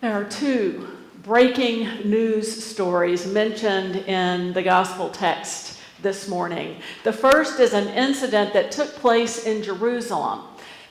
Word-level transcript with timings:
There 0.00 0.12
are 0.12 0.26
two 0.26 0.86
breaking 1.24 2.08
news 2.08 2.64
stories 2.64 3.26
mentioned 3.26 3.96
in 3.96 4.52
the 4.52 4.62
gospel 4.62 5.08
text 5.08 5.80
this 6.02 6.28
morning. 6.28 6.80
The 7.02 7.12
first 7.12 7.58
is 7.58 7.72
an 7.72 7.88
incident 7.88 8.52
that 8.52 8.70
took 8.70 8.94
place 8.94 9.44
in 9.44 9.60
Jerusalem. 9.60 10.42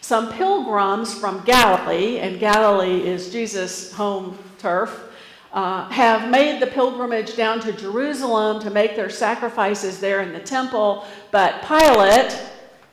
Some 0.02 0.34
pilgrims 0.34 1.18
from 1.18 1.42
Galilee, 1.46 2.18
and 2.18 2.38
Galilee 2.38 3.08
is 3.08 3.32
Jesus' 3.32 3.94
home 3.94 4.38
turf, 4.58 5.06
uh, 5.54 5.88
have 5.88 6.30
made 6.30 6.62
the 6.62 6.68
pilgrimage 6.68 7.38
down 7.38 7.62
to 7.62 7.72
Jerusalem 7.72 8.62
to 8.62 8.70
make 8.70 8.98
their 8.98 9.10
sacrifices 9.10 10.02
there 10.02 10.20
in 10.20 10.34
the 10.34 10.42
temple, 10.42 11.06
but 11.32 11.66
Pilate, 11.66 12.38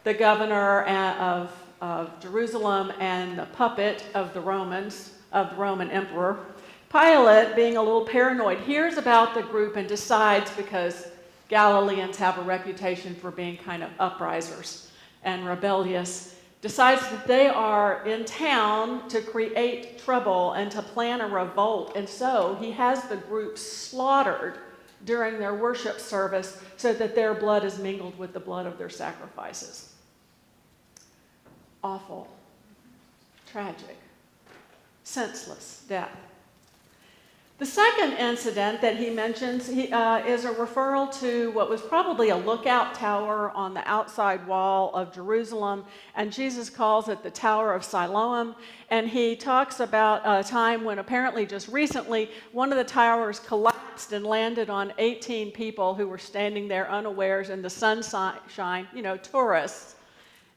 the 0.04 0.14
governor 0.14 0.86
uh, 0.86 1.16
of, 1.16 1.64
of 1.80 2.20
Jerusalem 2.20 2.92
and 3.00 3.36
the 3.36 3.46
puppet 3.46 4.04
of 4.14 4.32
the 4.32 4.40
Romans, 4.40 5.13
of 5.34 5.50
the 5.50 5.56
Roman 5.56 5.90
emperor, 5.90 6.38
Pilate, 6.90 7.56
being 7.56 7.76
a 7.76 7.82
little 7.82 8.06
paranoid, 8.06 8.60
hears 8.60 8.96
about 8.96 9.34
the 9.34 9.42
group 9.42 9.76
and 9.76 9.88
decides 9.88 10.50
because 10.52 11.08
Galileans 11.48 12.16
have 12.16 12.38
a 12.38 12.42
reputation 12.42 13.16
for 13.16 13.32
being 13.32 13.56
kind 13.56 13.82
of 13.82 13.90
uprisers 13.98 14.86
and 15.24 15.44
rebellious, 15.44 16.36
decides 16.62 17.02
that 17.10 17.26
they 17.26 17.48
are 17.48 18.06
in 18.06 18.24
town 18.24 19.08
to 19.08 19.20
create 19.20 19.98
trouble 19.98 20.52
and 20.52 20.70
to 20.70 20.80
plan 20.80 21.20
a 21.20 21.26
revolt. 21.26 21.96
And 21.96 22.08
so 22.08 22.56
he 22.60 22.70
has 22.70 23.02
the 23.08 23.16
group 23.16 23.58
slaughtered 23.58 24.58
during 25.04 25.38
their 25.38 25.54
worship 25.54 25.98
service 25.98 26.62
so 26.76 26.94
that 26.94 27.14
their 27.14 27.34
blood 27.34 27.64
is 27.64 27.78
mingled 27.78 28.16
with 28.18 28.32
the 28.32 28.40
blood 28.40 28.66
of 28.66 28.78
their 28.78 28.88
sacrifices. 28.88 29.92
Awful, 31.82 32.28
tragic, 33.50 33.98
senseless 35.04 35.84
death. 35.88 36.16
The 37.58 37.66
second 37.66 38.14
incident 38.14 38.80
that 38.80 38.96
he 38.96 39.10
mentions 39.10 39.68
he, 39.68 39.92
uh, 39.92 40.26
is 40.26 40.44
a 40.44 40.50
referral 40.50 41.16
to 41.20 41.52
what 41.52 41.70
was 41.70 41.80
probably 41.80 42.30
a 42.30 42.36
lookout 42.36 42.96
tower 42.96 43.52
on 43.52 43.74
the 43.74 43.88
outside 43.88 44.44
wall 44.44 44.92
of 44.92 45.14
Jerusalem, 45.14 45.84
and 46.16 46.32
Jesus 46.32 46.68
calls 46.68 47.08
it 47.08 47.22
the 47.22 47.30
Tower 47.30 47.72
of 47.72 47.84
Siloam. 47.84 48.56
And 48.90 49.08
he 49.08 49.36
talks 49.36 49.78
about 49.78 50.22
a 50.24 50.42
time 50.42 50.82
when 50.82 50.98
apparently 50.98 51.46
just 51.46 51.68
recently 51.68 52.28
one 52.50 52.72
of 52.72 52.78
the 52.78 52.84
towers 52.84 53.38
collapsed 53.38 54.12
and 54.12 54.26
landed 54.26 54.68
on 54.68 54.92
18 54.98 55.52
people 55.52 55.94
who 55.94 56.08
were 56.08 56.18
standing 56.18 56.66
there 56.66 56.90
unawares 56.90 57.50
in 57.50 57.62
the 57.62 57.70
sunshine, 57.70 58.88
you 58.92 59.02
know, 59.02 59.16
tourists 59.16 59.94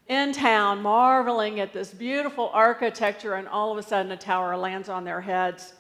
in 0.08 0.32
town 0.32 0.82
marveling 0.82 1.60
at 1.60 1.74
this 1.74 1.94
beautiful 1.94 2.50
architecture, 2.54 3.34
and 3.36 3.48
all 3.48 3.72
of 3.72 3.78
a 3.78 3.84
sudden 3.84 4.12
a 4.12 4.18
tower 4.18 4.56
lands 4.56 4.90
on 4.90 5.04
their 5.04 5.22
heads 5.22 5.74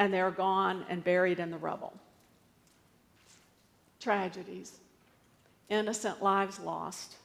and 0.00 0.14
they're 0.14 0.30
gone 0.30 0.82
and 0.88 1.04
buried 1.04 1.38
in 1.38 1.50
the 1.50 1.58
rubble. 1.58 1.92
Tragedies, 4.00 4.78
innocent 5.68 6.22
lives 6.22 6.58
lost. 6.58 7.16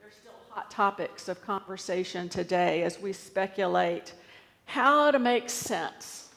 They're 0.00 0.10
still 0.10 0.32
hot 0.48 0.70
topics 0.70 1.28
of 1.28 1.44
conversation 1.44 2.30
today 2.30 2.84
as 2.84 2.98
we 2.98 3.12
speculate 3.12 4.14
how 4.64 5.10
to 5.10 5.18
make 5.18 5.50
sense 5.50 6.30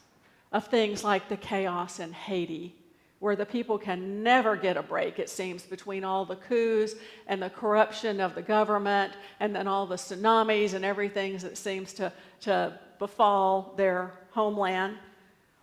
of 0.52 0.68
things 0.68 1.02
like 1.02 1.30
the 1.30 1.38
chaos 1.38 2.02
in 2.02 2.12
Haiti, 2.12 2.76
where 3.20 3.36
the 3.36 3.46
people 3.46 3.78
can 3.78 4.22
never 4.22 4.56
get 4.56 4.78
a 4.78 4.84
break, 4.84 5.18
it 5.18 5.30
seems, 5.30 5.64
between 5.64 6.04
all 6.04 6.23
the 6.23 6.36
coups 6.36 6.94
and 7.28 7.42
the 7.42 7.50
corruption 7.50 8.20
of 8.20 8.36
the 8.36 8.42
government, 8.42 9.14
and 9.40 9.56
then 9.56 9.68
all 9.68 9.88
the 9.88 9.96
tsunamis 9.96 10.73
and 10.73 10.86
everything 10.86 11.38
that 11.38 11.58
seems 11.58 11.94
to, 11.94 12.12
to 12.42 12.78
befall 13.00 13.73
their 13.76 14.12
homeland. 14.32 14.98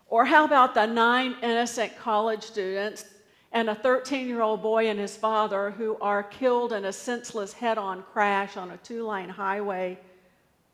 Or 0.08 0.24
how 0.24 0.44
about 0.44 0.74
the 0.74 0.86
nine 0.86 1.36
innocent 1.42 1.96
college 1.96 2.42
students 2.42 3.04
and 3.52 3.70
a 3.70 3.74
13 3.74 4.26
year 4.26 4.42
old 4.42 4.62
boy 4.62 4.88
and 4.88 4.98
his 4.98 5.16
father 5.16 5.70
who 5.70 5.96
are 6.00 6.24
killed 6.24 6.72
in 6.72 6.84
a 6.84 6.92
senseless 6.92 7.52
head 7.52 7.78
on 7.78 8.02
crash 8.02 8.56
on 8.56 8.72
a 8.72 8.76
two 8.78 9.06
lane 9.06 9.28
highway 9.28 9.98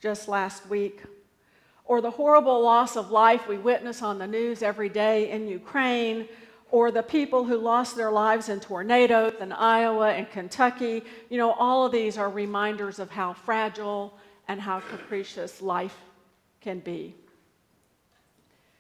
just 0.01 0.29
last 0.29 0.67
week? 0.69 1.03
Or 1.85 2.01
the 2.01 2.11
horrible 2.11 2.63
loss 2.63 2.97
of 2.97 3.11
life 3.11 3.49
we 3.49 3.59
witness 3.59 4.03
on 4.03 4.19
the 4.19 4.27
news 4.27 4.63
every 4.63 4.89
day 4.89 5.31
in 5.31 5.47
Ukraine, 5.47 6.29
or 6.71 6.91
the 6.91 7.03
people 7.03 7.45
who 7.45 7.57
lost 7.57 7.97
their 7.97 8.11
lives 8.11 8.49
in 8.49 8.61
tornadoes 8.61 9.35
in 9.41 9.53
Iowa 9.53 10.11
and 10.11 10.31
Kentucky. 10.31 11.03
You 11.29 11.39
know, 11.39 11.53
all 11.53 11.85
of 11.85 11.93
these 11.93 12.17
are 12.17 12.31
reminders 12.31 12.99
of 12.99 13.11
how 13.11 13.33
fragile 13.33 14.17
and 14.49 14.61
how 14.61 14.81
capricious 14.81 15.61
life 15.61 15.97
can 16.61 16.81
be. 16.81 17.15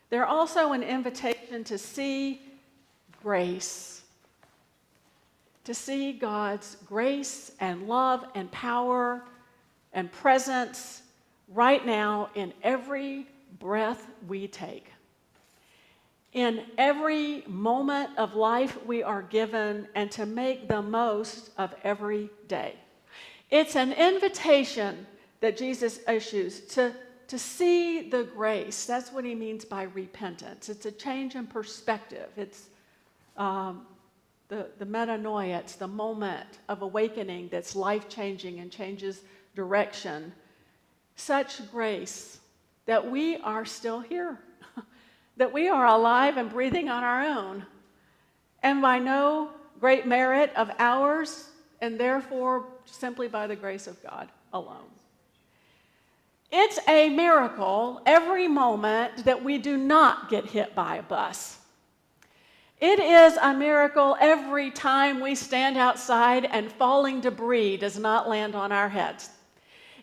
They're 0.08 0.26
also 0.26 0.72
an 0.72 0.82
invitation 0.82 1.64
to 1.64 1.78
see 1.78 2.40
grace, 3.22 4.02
to 5.64 5.74
see 5.74 6.12
God's 6.12 6.76
grace 6.86 7.52
and 7.60 7.86
love 7.86 8.24
and 8.34 8.50
power 8.50 9.22
and 9.92 10.10
presence 10.10 11.02
right 11.48 11.84
now 11.84 12.30
in 12.34 12.52
every 12.62 13.26
breath 13.58 14.06
we 14.26 14.48
take. 14.48 14.86
In 16.32 16.62
every 16.78 17.44
moment 17.46 18.16
of 18.16 18.34
life 18.34 18.78
we 18.86 19.02
are 19.02 19.22
given, 19.22 19.88
and 19.94 20.10
to 20.12 20.26
make 20.26 20.68
the 20.68 20.80
most 20.80 21.50
of 21.58 21.74
every 21.82 22.30
day. 22.46 22.74
It's 23.50 23.74
an 23.74 23.92
invitation 23.92 25.06
that 25.40 25.56
Jesus 25.56 26.00
issues 26.08 26.60
to 26.74 26.92
to 27.30 27.38
see 27.38 28.10
the 28.10 28.24
grace. 28.24 28.86
That's 28.86 29.12
what 29.12 29.24
he 29.24 29.36
means 29.36 29.64
by 29.64 29.84
repentance. 29.84 30.68
It's 30.68 30.84
a 30.84 30.90
change 30.90 31.36
in 31.36 31.46
perspective. 31.46 32.28
It's 32.36 32.66
um, 33.36 33.86
the, 34.48 34.66
the 34.78 34.84
metanoia, 34.84 35.60
it's 35.60 35.76
the 35.76 35.86
moment 35.86 36.58
of 36.68 36.82
awakening 36.82 37.48
that's 37.52 37.76
life 37.76 38.08
changing 38.08 38.58
and 38.58 38.68
changes 38.68 39.22
direction. 39.54 40.32
Such 41.14 41.70
grace 41.70 42.40
that 42.86 43.08
we 43.08 43.36
are 43.36 43.64
still 43.64 44.00
here, 44.00 44.40
that 45.40 45.54
we 45.54 45.70
are 45.70 45.86
alive 45.86 46.36
and 46.36 46.50
breathing 46.50 46.90
on 46.90 47.02
our 47.02 47.22
own, 47.22 47.64
and 48.62 48.82
by 48.82 48.98
no 48.98 49.48
great 49.80 50.06
merit 50.06 50.52
of 50.54 50.70
ours, 50.78 51.48
and 51.80 51.98
therefore 51.98 52.66
simply 52.84 53.26
by 53.26 53.46
the 53.46 53.56
grace 53.56 53.86
of 53.86 54.02
God 54.02 54.28
alone. 54.52 54.84
It's 56.52 56.78
a 56.86 57.08
miracle 57.08 58.02
every 58.04 58.48
moment 58.48 59.24
that 59.24 59.42
we 59.42 59.56
do 59.56 59.78
not 59.78 60.28
get 60.28 60.44
hit 60.44 60.74
by 60.74 60.96
a 60.96 61.02
bus. 61.02 61.56
It 62.78 62.98
is 63.00 63.38
a 63.38 63.54
miracle 63.54 64.18
every 64.20 64.70
time 64.70 65.20
we 65.20 65.34
stand 65.34 65.78
outside 65.78 66.44
and 66.44 66.70
falling 66.70 67.22
debris 67.22 67.78
does 67.78 67.98
not 67.98 68.28
land 68.28 68.54
on 68.54 68.72
our 68.72 68.90
heads. 68.90 69.30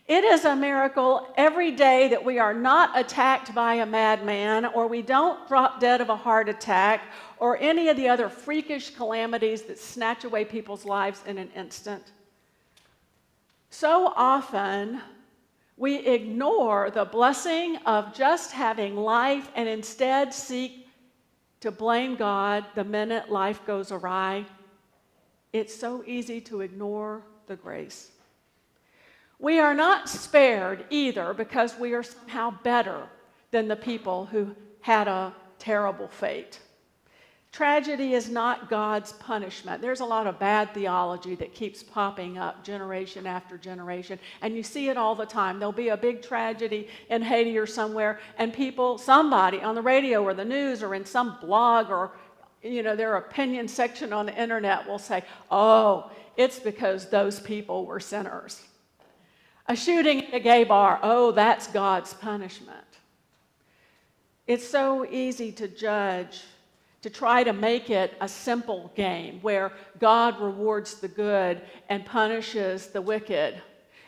It 0.08 0.24
is 0.24 0.46
a 0.46 0.56
miracle 0.56 1.28
every 1.36 1.70
day 1.70 2.08
that 2.08 2.24
we 2.24 2.38
are 2.38 2.54
not 2.54 2.98
attacked 2.98 3.54
by 3.54 3.74
a 3.74 3.84
madman 3.84 4.64
or 4.64 4.86
we 4.86 5.02
don't 5.02 5.46
drop 5.46 5.80
dead 5.80 6.00
of 6.00 6.08
a 6.08 6.16
heart 6.16 6.48
attack 6.48 7.12
or 7.36 7.58
any 7.58 7.88
of 7.90 7.98
the 7.98 8.08
other 8.08 8.30
freakish 8.30 8.88
calamities 8.94 9.62
that 9.64 9.78
snatch 9.78 10.24
away 10.24 10.46
people's 10.46 10.86
lives 10.86 11.20
in 11.26 11.36
an 11.36 11.50
instant. 11.54 12.12
So 13.68 14.14
often, 14.16 15.02
we 15.76 15.98
ignore 15.98 16.90
the 16.90 17.04
blessing 17.04 17.76
of 17.84 18.14
just 18.14 18.52
having 18.52 18.96
life 18.96 19.50
and 19.54 19.68
instead 19.68 20.32
seek 20.32 20.88
to 21.60 21.70
blame 21.70 22.16
God 22.16 22.64
the 22.74 22.84
minute 22.84 23.30
life 23.30 23.60
goes 23.66 23.92
awry. 23.92 24.46
It's 25.52 25.74
so 25.74 26.02
easy 26.06 26.40
to 26.42 26.62
ignore 26.62 27.24
the 27.46 27.56
grace. 27.56 28.10
We 29.38 29.60
are 29.60 29.74
not 29.74 30.08
spared 30.08 30.84
either 30.90 31.32
because 31.32 31.78
we 31.78 31.94
are 31.94 32.02
somehow 32.02 32.54
better 32.62 33.04
than 33.50 33.68
the 33.68 33.76
people 33.76 34.26
who 34.26 34.54
had 34.80 35.08
a 35.08 35.32
terrible 35.58 36.08
fate. 36.08 36.58
Tragedy 37.50 38.12
is 38.14 38.28
not 38.28 38.68
God's 38.68 39.12
punishment. 39.12 39.80
There's 39.80 40.00
a 40.00 40.04
lot 40.04 40.26
of 40.26 40.38
bad 40.38 40.74
theology 40.74 41.34
that 41.36 41.54
keeps 41.54 41.82
popping 41.82 42.36
up 42.36 42.62
generation 42.62 43.26
after 43.26 43.56
generation, 43.56 44.18
and 44.42 44.54
you 44.54 44.62
see 44.62 44.90
it 44.90 44.96
all 44.96 45.14
the 45.14 45.24
time. 45.24 45.58
There'll 45.58 45.72
be 45.72 45.88
a 45.88 45.96
big 45.96 46.20
tragedy 46.20 46.88
in 47.08 47.22
Haiti 47.22 47.56
or 47.56 47.66
somewhere, 47.66 48.20
and 48.36 48.52
people, 48.52 48.98
somebody 48.98 49.60
on 49.60 49.74
the 49.74 49.82
radio 49.82 50.22
or 50.22 50.34
the 50.34 50.44
news 50.44 50.82
or 50.82 50.94
in 50.94 51.06
some 51.06 51.38
blog 51.40 51.90
or 51.90 52.12
you 52.62 52.82
know, 52.82 52.96
their 52.96 53.16
opinion 53.16 53.68
section 53.68 54.12
on 54.12 54.26
the 54.26 54.40
internet 54.40 54.86
will 54.86 54.98
say, 54.98 55.22
oh, 55.50 56.10
it's 56.36 56.58
because 56.58 57.08
those 57.08 57.40
people 57.40 57.86
were 57.86 58.00
sinners. 58.00 58.62
A 59.68 59.76
shooting 59.76 60.24
at 60.24 60.34
a 60.34 60.40
gay 60.40 60.64
bar, 60.64 60.98
oh, 61.02 61.30
that's 61.30 61.66
God's 61.66 62.14
punishment. 62.14 62.78
It's 64.46 64.66
so 64.66 65.04
easy 65.04 65.52
to 65.52 65.68
judge 65.68 66.40
to 67.02 67.10
try 67.10 67.44
to 67.44 67.52
make 67.52 67.90
it 67.90 68.16
a 68.20 68.28
simple 68.28 68.90
game 68.96 69.38
where 69.40 69.72
God 70.00 70.40
rewards 70.40 70.94
the 70.94 71.08
good 71.08 71.62
and 71.88 72.04
punishes 72.04 72.88
the 72.88 73.00
wicked. 73.00 73.60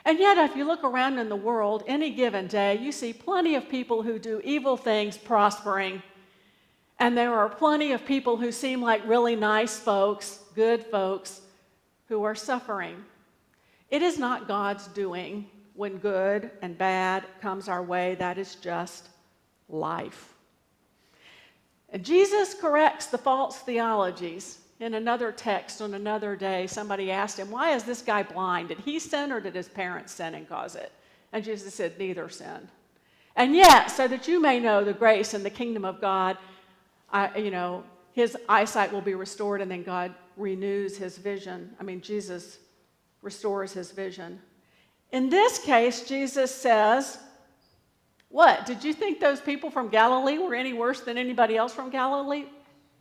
And 0.04 0.18
yet, 0.18 0.38
if 0.38 0.56
you 0.56 0.64
look 0.64 0.82
around 0.82 1.18
in 1.18 1.28
the 1.28 1.36
world, 1.36 1.84
any 1.86 2.10
given 2.10 2.46
day, 2.46 2.78
you 2.78 2.90
see 2.90 3.12
plenty 3.12 3.54
of 3.54 3.68
people 3.68 4.02
who 4.02 4.18
do 4.18 4.40
evil 4.42 4.76
things 4.76 5.16
prospering. 5.16 6.02
And 6.98 7.16
there 7.16 7.34
are 7.34 7.48
plenty 7.48 7.92
of 7.92 8.04
people 8.04 8.36
who 8.36 8.50
seem 8.50 8.82
like 8.82 9.06
really 9.06 9.36
nice 9.36 9.78
folks, 9.78 10.40
good 10.54 10.84
folks, 10.86 11.42
who 12.08 12.24
are 12.24 12.34
suffering. 12.34 13.04
It 13.90 14.02
is 14.02 14.18
not 14.18 14.48
God's 14.48 14.86
doing 14.88 15.46
when 15.74 15.98
good 15.98 16.50
and 16.62 16.76
bad 16.76 17.24
comes 17.40 17.68
our 17.68 17.82
way. 17.82 18.14
That 18.16 18.38
is 18.38 18.54
just 18.56 19.08
life. 19.68 20.34
And 21.88 22.04
Jesus 22.04 22.54
corrects 22.54 23.06
the 23.06 23.18
false 23.18 23.58
theologies. 23.58 24.58
In 24.78 24.94
another 24.94 25.30
text 25.30 25.82
on 25.82 25.92
another 25.92 26.36
day, 26.36 26.66
somebody 26.66 27.10
asked 27.10 27.38
him, 27.38 27.50
Why 27.50 27.74
is 27.74 27.84
this 27.84 28.00
guy 28.00 28.22
blind? 28.22 28.68
Did 28.68 28.78
he 28.78 28.98
sin 28.98 29.30
or 29.30 29.40
did 29.40 29.54
his 29.54 29.68
parents 29.68 30.12
sin 30.12 30.34
and 30.34 30.48
cause 30.48 30.74
it? 30.74 30.92
And 31.32 31.44
Jesus 31.44 31.74
said, 31.74 31.98
Neither 31.98 32.28
sinned. 32.30 32.68
And 33.36 33.54
yet, 33.54 33.88
so 33.88 34.08
that 34.08 34.26
you 34.26 34.40
may 34.40 34.58
know 34.58 34.82
the 34.82 34.92
grace 34.92 35.34
and 35.34 35.44
the 35.44 35.50
kingdom 35.50 35.84
of 35.84 36.00
God, 36.00 36.38
I, 37.12 37.36
you 37.36 37.50
know, 37.50 37.84
his 38.12 38.36
eyesight 38.48 38.92
will 38.92 39.00
be 39.00 39.14
restored, 39.14 39.60
and 39.60 39.70
then 39.70 39.82
God 39.82 40.14
renews 40.36 40.96
his 40.96 41.18
vision. 41.18 41.74
I 41.78 41.82
mean, 41.82 42.00
Jesus 42.00 42.58
restores 43.22 43.72
his 43.72 43.90
vision. 43.90 44.40
In 45.12 45.28
this 45.28 45.58
case, 45.58 46.04
Jesus 46.04 46.54
says, 46.54 47.18
What? 48.28 48.66
Did 48.66 48.84
you 48.84 48.92
think 48.92 49.20
those 49.20 49.40
people 49.40 49.70
from 49.70 49.88
Galilee 49.88 50.38
were 50.38 50.54
any 50.54 50.72
worse 50.72 51.00
than 51.00 51.18
anybody 51.18 51.56
else 51.56 51.74
from 51.74 51.90
Galilee? 51.90 52.46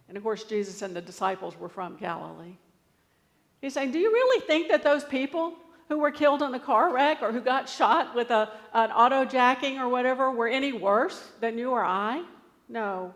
And 0.07 0.17
of 0.17 0.23
course, 0.23 0.43
Jesus 0.43 0.81
and 0.81 0.95
the 0.95 1.01
disciples 1.01 1.57
were 1.57 1.69
from 1.69 1.97
Galilee. 1.97 2.57
He's 3.61 3.73
saying, 3.73 3.91
Do 3.91 3.99
you 3.99 4.11
really 4.11 4.41
think 4.41 4.69
that 4.69 4.83
those 4.83 5.03
people 5.03 5.53
who 5.87 5.99
were 5.99 6.11
killed 6.11 6.41
in 6.41 6.53
a 6.53 6.59
car 6.59 6.93
wreck 6.93 7.21
or 7.21 7.31
who 7.31 7.41
got 7.41 7.67
shot 7.67 8.15
with 8.15 8.31
a, 8.31 8.51
an 8.73 8.91
auto 8.91 9.25
jacking 9.25 9.79
or 9.79 9.89
whatever 9.89 10.31
were 10.31 10.47
any 10.47 10.71
worse 10.71 11.31
than 11.41 11.57
you 11.57 11.71
or 11.71 11.83
I? 11.83 12.23
No. 12.67 13.13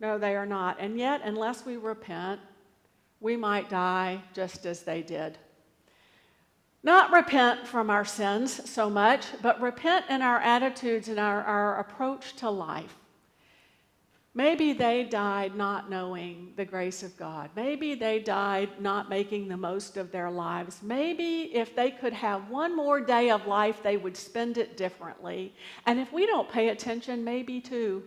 No, 0.00 0.18
they 0.18 0.36
are 0.36 0.46
not. 0.46 0.78
And 0.80 0.98
yet, 0.98 1.22
unless 1.24 1.64
we 1.64 1.76
repent, 1.76 2.40
we 3.20 3.36
might 3.36 3.70
die 3.70 4.20
just 4.34 4.66
as 4.66 4.82
they 4.82 5.00
did. 5.00 5.38
Not 6.84 7.12
repent 7.12 7.66
from 7.66 7.90
our 7.90 8.04
sins 8.04 8.68
so 8.68 8.90
much, 8.90 9.26
but 9.40 9.60
repent 9.60 10.06
in 10.10 10.20
our 10.20 10.40
attitudes 10.40 11.08
and 11.08 11.18
our, 11.18 11.42
our 11.44 11.78
approach 11.78 12.34
to 12.36 12.50
life. 12.50 12.96
Maybe 14.34 14.72
they 14.72 15.04
died 15.04 15.54
not 15.54 15.90
knowing 15.90 16.54
the 16.56 16.64
grace 16.64 17.02
of 17.02 17.16
God. 17.18 17.50
Maybe 17.54 17.94
they 17.94 18.18
died 18.18 18.80
not 18.80 19.10
making 19.10 19.46
the 19.46 19.58
most 19.58 19.98
of 19.98 20.10
their 20.10 20.30
lives. 20.30 20.80
Maybe 20.82 21.54
if 21.54 21.76
they 21.76 21.90
could 21.90 22.14
have 22.14 22.48
one 22.48 22.74
more 22.74 22.98
day 22.98 23.30
of 23.30 23.46
life, 23.46 23.82
they 23.82 23.98
would 23.98 24.16
spend 24.16 24.56
it 24.56 24.78
differently. 24.78 25.54
And 25.84 26.00
if 26.00 26.12
we 26.12 26.24
don't 26.26 26.50
pay 26.50 26.70
attention, 26.70 27.22
maybe 27.22 27.60
too, 27.60 28.04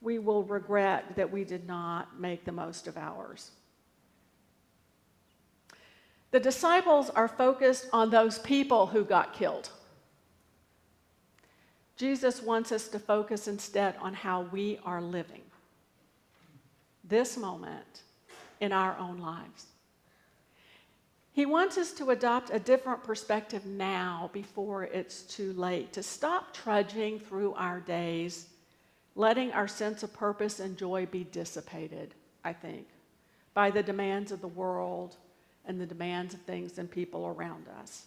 we 0.00 0.18
will 0.18 0.42
regret 0.42 1.14
that 1.14 1.30
we 1.30 1.44
did 1.44 1.66
not 1.66 2.20
make 2.20 2.44
the 2.44 2.52
most 2.52 2.88
of 2.88 2.96
ours. 2.98 3.52
The 6.30 6.40
disciples 6.40 7.10
are 7.10 7.28
focused 7.28 7.86
on 7.92 8.10
those 8.10 8.38
people 8.40 8.86
who 8.86 9.04
got 9.04 9.32
killed. 9.32 9.70
Jesus 11.96 12.42
wants 12.42 12.72
us 12.72 12.88
to 12.88 12.98
focus 12.98 13.48
instead 13.48 13.96
on 14.00 14.12
how 14.12 14.42
we 14.42 14.78
are 14.84 15.00
living 15.00 15.42
this 17.04 17.36
moment 17.36 18.02
in 18.60 18.72
our 18.72 18.96
own 18.98 19.18
lives. 19.18 19.66
He 21.32 21.46
wants 21.46 21.76
us 21.76 21.92
to 21.92 22.10
adopt 22.10 22.50
a 22.50 22.58
different 22.58 23.04
perspective 23.04 23.66
now 23.66 24.30
before 24.32 24.84
it's 24.84 25.22
too 25.22 25.52
late, 25.52 25.92
to 25.92 26.02
stop 26.02 26.54
trudging 26.54 27.18
through 27.20 27.52
our 27.54 27.80
days, 27.80 28.46
letting 29.14 29.52
our 29.52 29.68
sense 29.68 30.02
of 30.02 30.12
purpose 30.12 30.60
and 30.60 30.78
joy 30.78 31.06
be 31.06 31.24
dissipated, 31.24 32.14
I 32.42 32.54
think, 32.54 32.86
by 33.52 33.70
the 33.70 33.82
demands 33.82 34.32
of 34.32 34.40
the 34.40 34.48
world 34.48 35.16
and 35.66 35.80
the 35.80 35.86
demands 35.86 36.34
of 36.34 36.40
things 36.42 36.78
and 36.78 36.90
people 36.90 37.26
around 37.26 37.66
us. 37.80 38.06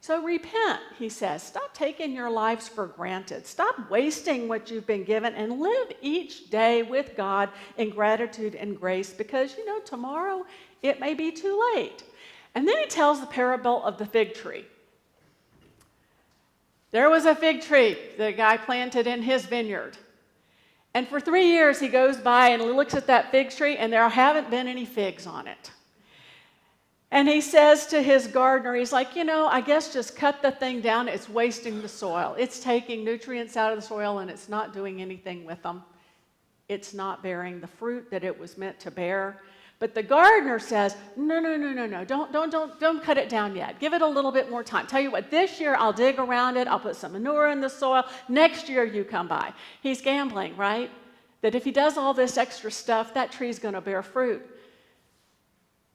So 0.00 0.22
repent, 0.22 0.80
he 0.98 1.08
says. 1.08 1.42
Stop 1.42 1.74
taking 1.74 2.12
your 2.12 2.30
lives 2.30 2.68
for 2.68 2.86
granted. 2.86 3.46
Stop 3.46 3.90
wasting 3.90 4.46
what 4.46 4.70
you've 4.70 4.86
been 4.86 5.04
given 5.04 5.34
and 5.34 5.58
live 5.60 5.92
each 6.00 6.48
day 6.48 6.82
with 6.82 7.16
God 7.16 7.48
in 7.76 7.90
gratitude 7.90 8.54
and 8.54 8.78
grace 8.78 9.12
because, 9.12 9.56
you 9.56 9.66
know, 9.66 9.80
tomorrow 9.80 10.46
it 10.82 11.00
may 11.00 11.14
be 11.14 11.32
too 11.32 11.60
late. 11.74 12.04
And 12.54 12.68
then 12.68 12.78
he 12.78 12.86
tells 12.86 13.20
the 13.20 13.26
parable 13.26 13.82
of 13.84 13.98
the 13.98 14.06
fig 14.06 14.34
tree. 14.34 14.64
There 16.92 17.10
was 17.10 17.26
a 17.26 17.34
fig 17.34 17.62
tree 17.62 17.96
a 18.18 18.32
guy 18.32 18.56
planted 18.56 19.06
in 19.06 19.22
his 19.22 19.44
vineyard. 19.44 19.98
And 20.94 21.06
for 21.06 21.20
three 21.20 21.48
years, 21.48 21.78
he 21.78 21.88
goes 21.88 22.16
by 22.16 22.50
and 22.50 22.62
looks 22.62 22.94
at 22.94 23.06
that 23.08 23.30
fig 23.30 23.50
tree, 23.50 23.76
and 23.76 23.92
there 23.92 24.08
haven't 24.08 24.50
been 24.50 24.66
any 24.66 24.86
figs 24.86 25.26
on 25.26 25.46
it. 25.46 25.70
And 27.16 27.26
he 27.26 27.40
says 27.40 27.86
to 27.86 28.02
his 28.02 28.26
gardener, 28.26 28.74
he's 28.74 28.92
like, 28.92 29.16
you 29.16 29.24
know, 29.24 29.46
I 29.46 29.62
guess 29.62 29.90
just 29.90 30.16
cut 30.16 30.42
the 30.42 30.50
thing 30.50 30.82
down. 30.82 31.08
It's 31.08 31.30
wasting 31.30 31.80
the 31.80 31.88
soil. 31.88 32.36
It's 32.38 32.60
taking 32.60 33.06
nutrients 33.06 33.56
out 33.56 33.72
of 33.72 33.80
the 33.80 33.86
soil 33.86 34.18
and 34.18 34.28
it's 34.28 34.50
not 34.50 34.74
doing 34.74 35.00
anything 35.00 35.46
with 35.46 35.62
them. 35.62 35.82
It's 36.68 36.92
not 36.92 37.22
bearing 37.22 37.58
the 37.58 37.66
fruit 37.66 38.10
that 38.10 38.22
it 38.22 38.38
was 38.38 38.58
meant 38.58 38.78
to 38.80 38.90
bear. 38.90 39.40
But 39.78 39.94
the 39.94 40.02
gardener 40.02 40.58
says, 40.58 40.94
no, 41.16 41.40
no, 41.40 41.56
no, 41.56 41.72
no, 41.72 41.86
no, 41.86 42.04
don't, 42.04 42.34
don't, 42.34 42.52
don't, 42.52 42.78
don't 42.78 43.02
cut 43.02 43.16
it 43.16 43.30
down 43.30 43.56
yet. 43.56 43.80
Give 43.80 43.94
it 43.94 44.02
a 44.02 44.06
little 44.06 44.30
bit 44.30 44.50
more 44.50 44.62
time. 44.62 44.86
Tell 44.86 45.00
you 45.00 45.10
what, 45.10 45.30
this 45.30 45.58
year 45.58 45.74
I'll 45.74 45.94
dig 45.94 46.18
around 46.18 46.58
it, 46.58 46.68
I'll 46.68 46.78
put 46.78 46.96
some 46.96 47.12
manure 47.12 47.48
in 47.48 47.62
the 47.62 47.70
soil. 47.70 48.04
Next 48.28 48.68
year 48.68 48.84
you 48.84 49.04
come 49.04 49.26
by. 49.26 49.54
He's 49.80 50.02
gambling, 50.02 50.54
right? 50.58 50.90
That 51.40 51.54
if 51.54 51.64
he 51.64 51.70
does 51.70 51.96
all 51.96 52.12
this 52.12 52.36
extra 52.36 52.70
stuff, 52.70 53.14
that 53.14 53.32
tree's 53.32 53.58
going 53.58 53.72
to 53.72 53.80
bear 53.80 54.02
fruit. 54.02 54.46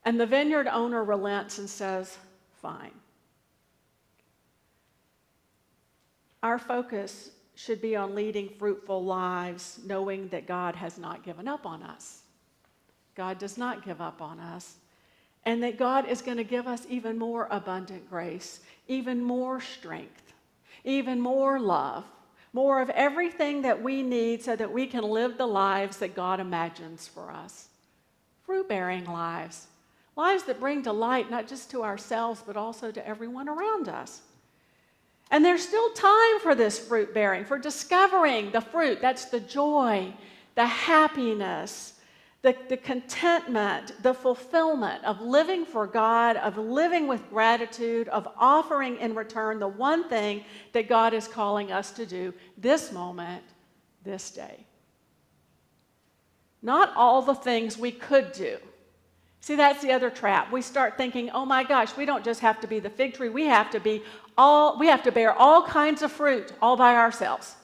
And 0.04 0.20
the 0.20 0.26
vineyard 0.26 0.68
owner 0.68 1.04
relents 1.04 1.58
and 1.60 1.70
says, 1.70 2.18
Fine. 2.62 2.92
Our 6.44 6.58
focus 6.58 7.32
should 7.56 7.82
be 7.82 7.96
on 7.96 8.16
leading 8.16 8.50
fruitful 8.50 9.04
lives, 9.04 9.80
knowing 9.86 10.28
that 10.30 10.48
God 10.48 10.76
has 10.76 10.98
not 10.98 11.24
given 11.24 11.48
up 11.48 11.66
on 11.66 11.84
us. 11.84 12.22
God 13.16 13.38
does 13.38 13.58
not 13.58 13.86
give 13.86 14.02
up 14.02 14.22
on 14.22 14.40
us. 14.40 14.76
And 15.46 15.62
that 15.64 15.78
God 15.78 16.08
is 16.08 16.22
going 16.22 16.38
to 16.38 16.44
give 16.44 16.68
us 16.68 16.86
even 16.90 17.18
more 17.18 17.48
abundant 17.52 18.10
grace, 18.10 18.62
even 18.88 19.24
more 19.24 19.60
strength, 19.60 20.34
even 20.84 21.20
more 21.20 21.60
love, 21.60 22.06
more 22.54 22.82
of 22.82 22.90
everything 22.92 23.64
that 23.64 23.82
we 23.82 24.04
need 24.04 24.44
so 24.44 24.56
that 24.56 24.72
we 24.72 24.86
can 24.86 25.04
live 25.04 25.38
the 25.38 25.48
lives 25.48 25.98
that 25.98 26.16
God 26.16 26.40
imagines 26.40 27.08
for 27.08 27.32
us 27.32 27.70
fruit 28.52 28.68
bearing 28.68 29.06
lives 29.06 29.68
Lives 30.16 30.44
that 30.44 30.60
bring 30.60 30.82
delight 30.82 31.32
not 31.32 31.48
just 31.48 31.72
to 31.72 31.84
ourselves, 31.84 32.44
but 32.46 32.58
also 32.58 32.92
to 32.92 33.08
everyone 33.08 33.48
around 33.48 33.88
us. 33.88 34.22
And 35.32 35.46
there's 35.46 35.66
still 35.66 35.90
time 35.94 36.40
for 36.42 36.54
this 36.54 36.78
fruit 36.78 37.14
bearing, 37.14 37.46
for 37.46 37.58
discovering 37.58 38.52
the 38.52 38.60
fruit. 38.60 39.00
That's 39.02 39.26
the 39.26 39.40
joy, 39.40 40.14
the 40.56 40.66
happiness, 40.66 41.94
the, 42.42 42.56
the 42.68 42.76
contentment, 42.76 43.94
the 44.04 44.14
fulfillment 44.14 45.06
of 45.06 45.22
living 45.22 45.64
for 45.64 45.88
God, 45.88 46.36
of 46.38 46.58
living 46.58 47.08
with 47.08 47.30
gratitude, 47.30 48.10
of 48.10 48.28
offering 48.38 48.98
in 48.98 49.16
return 49.16 49.60
the 49.60 49.68
one 49.68 50.10
thing 50.10 50.44
that 50.74 50.90
God 50.90 51.14
is 51.14 51.28
calling 51.28 51.72
us 51.72 51.92
to 51.92 52.06
do 52.06 52.34
this 52.58 52.92
moment, 52.92 53.44
this 54.04 54.32
day. 54.32 54.66
Not 56.62 56.92
all 56.96 57.22
the 57.22 57.36
things 57.36 57.78
we 57.78 57.92
could 57.92 58.34
do. 58.34 58.58
See, 59.42 59.56
that's 59.56 59.82
the 59.82 59.92
other 59.92 60.12
trap. 60.12 60.52
We 60.52 60.62
start 60.62 60.98
thinking, 60.98 61.32
oh 61.32 61.46
my 61.46 61.64
gosh, 61.64 61.98
we 61.98 62.06
don't 62.06 62.24
just 62.24 62.42
have 62.42 62.62
to 62.62 62.68
be 62.68 62.80
the 62.80 62.92
fig 62.92 63.16
tree, 63.16 63.30
we 63.30 63.46
have 63.46 63.72
to 63.72 63.80
be 63.80 64.04
all, 64.38 64.78
we 64.78 64.88
have 64.88 65.04
to 65.04 65.12
bear 65.12 65.34
all 65.34 65.64
kinds 65.64 66.04
of 66.04 66.12
fruit 66.12 66.54
all 66.62 66.78
by 66.78 66.96
ourselves. 66.96 67.56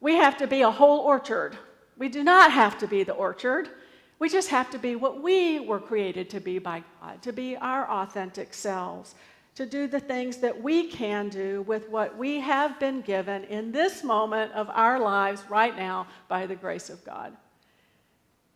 We 0.00 0.16
have 0.16 0.36
to 0.38 0.46
be 0.46 0.60
a 0.62 0.70
whole 0.70 1.00
orchard. 1.00 1.56
We 1.96 2.08
do 2.08 2.22
not 2.22 2.52
have 2.52 2.78
to 2.78 2.86
be 2.86 3.04
the 3.04 3.14
orchard. 3.14 3.70
We 4.18 4.28
just 4.28 4.50
have 4.50 4.70
to 4.70 4.78
be 4.78 4.94
what 4.94 5.22
we 5.22 5.60
were 5.60 5.80
created 5.80 6.28
to 6.30 6.40
be 6.40 6.58
by 6.58 6.84
God, 7.00 7.22
to 7.22 7.32
be 7.32 7.56
our 7.56 7.90
authentic 7.90 8.52
selves, 8.52 9.14
to 9.54 9.64
do 9.64 9.86
the 9.86 10.00
things 10.00 10.36
that 10.38 10.62
we 10.62 10.88
can 10.88 11.28
do 11.28 11.62
with 11.62 11.88
what 11.88 12.16
we 12.16 12.38
have 12.40 12.78
been 12.78 13.00
given 13.00 13.44
in 13.44 13.72
this 13.72 14.04
moment 14.04 14.52
of 14.52 14.68
our 14.70 14.98
lives 14.98 15.42
right 15.48 15.76
now 15.76 16.06
by 16.28 16.46
the 16.46 16.54
grace 16.54 16.90
of 16.90 17.04
God. 17.04 17.36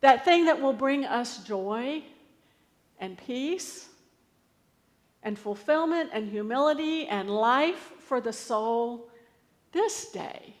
That 0.01 0.23
thing 0.23 0.45
that 0.45 0.61
will 0.61 0.73
bring 0.73 1.05
us 1.05 1.43
joy 1.43 2.03
and 2.99 3.17
peace 3.17 3.89
and 5.23 5.37
fulfillment 5.37 6.09
and 6.13 6.29
humility 6.29 7.07
and 7.07 7.29
life 7.29 7.91
for 7.99 8.21
the 8.21 8.33
soul 8.33 9.09
this 9.71 10.11
day 10.11 10.55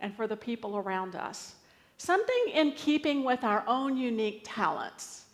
and 0.00 0.14
for 0.14 0.26
the 0.26 0.36
people 0.36 0.76
around 0.76 1.14
us. 1.16 1.54
Something 1.96 2.44
in 2.54 2.72
keeping 2.72 3.24
with 3.24 3.44
our 3.44 3.64
own 3.66 3.96
unique 3.96 4.42
talents. 4.44 5.24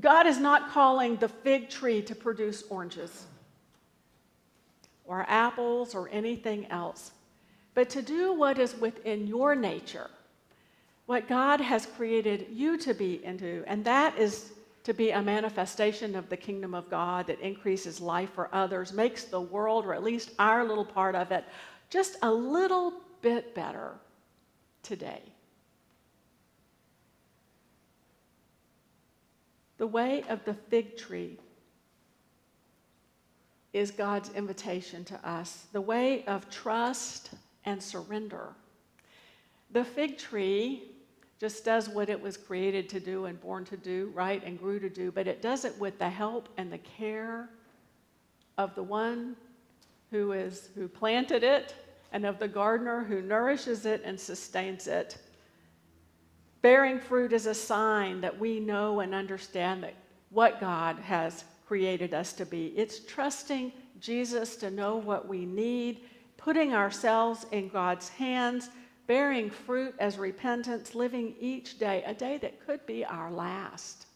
God 0.00 0.26
is 0.26 0.38
not 0.38 0.70
calling 0.70 1.16
the 1.16 1.28
fig 1.28 1.68
tree 1.68 2.02
to 2.02 2.14
produce 2.14 2.62
oranges. 2.70 3.26
or 5.10 5.26
apples 5.28 5.92
or 5.92 6.08
anything 6.12 6.66
else, 6.66 7.10
but 7.74 7.90
to 7.90 8.00
do 8.00 8.32
what 8.32 8.60
is 8.60 8.76
within 8.76 9.26
your 9.26 9.56
nature, 9.56 10.08
what 11.06 11.26
God 11.26 11.60
has 11.60 11.84
created 11.84 12.46
you 12.52 12.78
to 12.78 12.94
be 12.94 13.24
into, 13.24 13.64
and 13.66 13.84
that 13.84 14.16
is 14.16 14.52
to 14.84 14.94
be 14.94 15.10
a 15.10 15.22
manifestation 15.22 16.16
of 16.16 16.28
the 16.28 16.36
kingdom 16.36 16.74
of 16.74 16.88
God 16.90 17.26
that 17.26 17.40
increases 17.40 18.00
life 18.00 18.30
for 18.34 18.48
others, 18.52 18.92
makes 18.92 19.24
the 19.24 19.40
world, 19.40 19.84
or 19.84 19.94
at 19.94 20.02
least 20.02 20.30
our 20.38 20.64
little 20.64 20.84
part 20.84 21.14
of 21.14 21.32
it, 21.32 21.44
just 21.90 22.16
a 22.22 22.32
little 22.32 22.94
bit 23.20 23.54
better 23.54 23.92
today. 24.82 25.22
The 29.76 29.86
way 29.86 30.24
of 30.28 30.44
the 30.44 30.54
fig 30.54 30.96
tree 30.96 31.38
is 33.72 33.90
God's 33.90 34.30
invitation 34.30 35.04
to 35.04 35.28
us, 35.28 35.66
the 35.72 35.80
way 35.80 36.24
of 36.24 36.50
trust 36.50 37.30
and 37.64 37.82
surrender. 37.82 38.48
The 39.70 39.84
fig 39.84 40.18
tree 40.18 40.90
just 41.40 41.64
does 41.64 41.88
what 41.88 42.10
it 42.10 42.20
was 42.20 42.36
created 42.36 42.86
to 42.90 43.00
do 43.00 43.24
and 43.24 43.40
born 43.40 43.64
to 43.64 43.76
do, 43.76 44.12
right, 44.14 44.44
and 44.44 44.58
grew 44.58 44.78
to 44.78 44.90
do, 44.90 45.10
but 45.10 45.26
it 45.26 45.40
does 45.40 45.64
it 45.64 45.76
with 45.78 45.98
the 45.98 46.08
help 46.08 46.50
and 46.58 46.70
the 46.70 46.78
care 46.78 47.48
of 48.58 48.74
the 48.74 48.82
one 48.82 49.34
who 50.10 50.32
is 50.32 50.68
who 50.74 50.86
planted 50.86 51.42
it 51.42 51.74
and 52.12 52.26
of 52.26 52.38
the 52.38 52.48
gardener 52.48 53.02
who 53.04 53.22
nourishes 53.22 53.86
it 53.86 54.02
and 54.04 54.20
sustains 54.20 54.86
it. 54.86 55.16
Bearing 56.60 57.00
fruit 57.00 57.32
is 57.32 57.46
a 57.46 57.54
sign 57.54 58.20
that 58.20 58.38
we 58.38 58.60
know 58.60 59.00
and 59.00 59.14
understand 59.14 59.82
that 59.82 59.94
what 60.28 60.60
God 60.60 60.98
has 60.98 61.44
created 61.66 62.12
us 62.12 62.34
to 62.34 62.44
be. 62.44 62.66
It's 62.76 63.00
trusting 63.00 63.72
Jesus 63.98 64.56
to 64.56 64.70
know 64.70 64.96
what 64.96 65.26
we 65.26 65.46
need, 65.46 66.00
putting 66.36 66.74
ourselves 66.74 67.46
in 67.50 67.68
God's 67.68 68.10
hands, 68.10 68.68
bearing 69.10 69.50
fruit 69.50 69.92
as 69.98 70.18
repentance, 70.18 70.94
living 70.94 71.34
each 71.40 71.80
day, 71.80 72.00
a 72.06 72.14
day 72.14 72.38
that 72.38 72.64
could 72.64 72.86
be 72.86 73.04
our 73.04 73.28
last, 73.28 74.06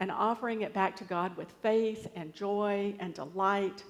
and 0.00 0.10
offering 0.10 0.62
it 0.62 0.74
back 0.74 0.96
to 0.96 1.04
God 1.04 1.36
with 1.36 1.48
faith 1.62 2.10
and 2.16 2.34
joy 2.34 2.92
and 2.98 3.14
delight. 3.14 3.84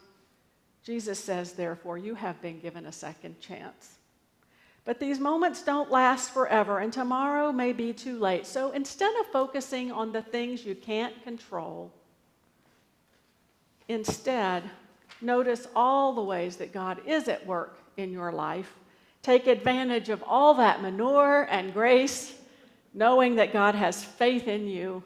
Jesus 0.82 1.18
says, 1.18 1.52
therefore, 1.52 1.96
you 1.96 2.14
have 2.14 2.42
been 2.42 2.60
given 2.60 2.84
a 2.84 2.92
second 2.92 3.40
chance. 3.40 3.94
But 4.84 5.00
these 5.00 5.18
moments 5.18 5.62
don't 5.62 5.90
last 5.90 6.34
forever, 6.34 6.80
and 6.80 6.92
tomorrow 6.92 7.50
may 7.50 7.72
be 7.72 7.94
too 7.94 8.18
late. 8.18 8.44
So 8.44 8.70
instead 8.72 9.16
of 9.18 9.26
focusing 9.28 9.90
on 9.90 10.12
the 10.12 10.20
things 10.20 10.66
you 10.66 10.74
can't 10.74 11.24
control, 11.24 11.90
instead, 13.88 14.64
notice 15.22 15.66
all 15.74 16.12
the 16.12 16.22
ways 16.22 16.56
that 16.56 16.74
God 16.74 17.00
is 17.06 17.28
at 17.28 17.46
work 17.46 17.78
in 17.96 18.12
your 18.12 18.30
life. 18.30 18.70
Take 19.24 19.46
advantage 19.46 20.10
of 20.10 20.22
all 20.26 20.52
that 20.56 20.82
manure 20.82 21.48
and 21.50 21.72
grace, 21.72 22.34
knowing 22.92 23.36
that 23.36 23.54
God 23.54 23.74
has 23.74 24.04
faith 24.04 24.48
in 24.48 24.68
you, 24.68 25.02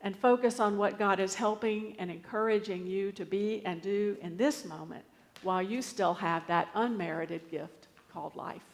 and 0.00 0.16
focus 0.16 0.58
on 0.58 0.78
what 0.78 0.98
God 0.98 1.20
is 1.20 1.34
helping 1.34 1.94
and 1.98 2.10
encouraging 2.10 2.86
you 2.86 3.12
to 3.12 3.26
be 3.26 3.60
and 3.66 3.82
do 3.82 4.16
in 4.22 4.38
this 4.38 4.64
moment 4.64 5.04
while 5.42 5.60
you 5.60 5.82
still 5.82 6.14
have 6.14 6.46
that 6.46 6.70
unmerited 6.74 7.42
gift 7.50 7.88
called 8.10 8.34
life. 8.34 8.71